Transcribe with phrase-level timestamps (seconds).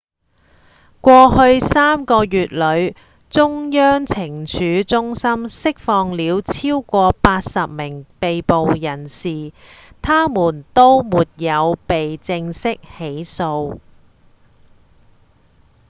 [0.99, 2.95] 在過去3個月裏
[3.29, 9.53] 中央懲處中心釋放了超過80名被捕人士
[10.01, 13.77] 他們都沒有被正式起訴